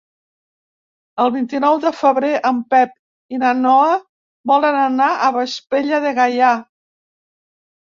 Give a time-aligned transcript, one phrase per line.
[1.25, 2.97] El vint-i-nou de febrer en Pep
[3.37, 3.93] i na Noa
[4.55, 6.53] volen anar a Vespella de Gaià.